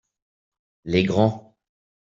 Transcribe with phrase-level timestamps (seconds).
[0.83, 1.55] Les grands.